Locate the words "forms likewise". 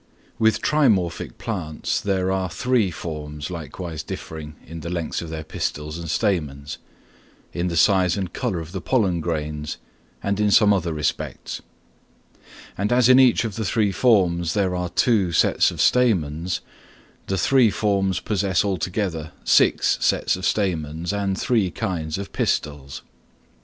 2.89-4.01